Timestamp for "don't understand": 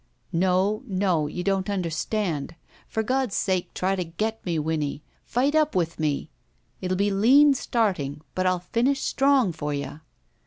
1.43-2.55